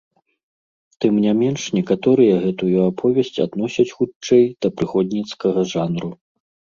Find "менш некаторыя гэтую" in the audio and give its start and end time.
1.41-2.69